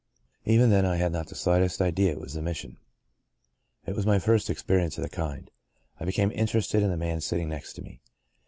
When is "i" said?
0.83-0.95, 5.99-6.05